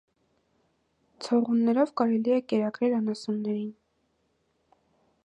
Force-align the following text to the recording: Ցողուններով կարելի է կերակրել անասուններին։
Ցողուններով 1.25 1.93
կարելի 2.01 2.35
է 2.37 2.39
կերակրել 2.53 2.97
անասուններին։ 3.01 3.71